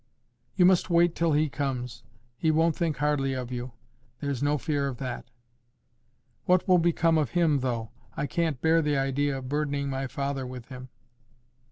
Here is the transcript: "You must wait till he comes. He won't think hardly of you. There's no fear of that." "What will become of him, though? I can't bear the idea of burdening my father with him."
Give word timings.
"You 0.55 0.65
must 0.65 0.89
wait 0.89 1.13
till 1.13 1.33
he 1.33 1.47
comes. 1.47 2.01
He 2.35 2.49
won't 2.49 2.75
think 2.75 2.97
hardly 2.97 3.33
of 3.33 3.51
you. 3.51 3.73
There's 4.19 4.41
no 4.41 4.57
fear 4.57 4.87
of 4.87 4.97
that." 4.97 5.29
"What 6.45 6.67
will 6.67 6.79
become 6.79 7.19
of 7.19 7.37
him, 7.37 7.59
though? 7.59 7.91
I 8.17 8.25
can't 8.25 8.59
bear 8.61 8.81
the 8.81 8.97
idea 8.97 9.37
of 9.37 9.47
burdening 9.47 9.91
my 9.91 10.07
father 10.07 10.47
with 10.47 10.69
him." 10.69 10.89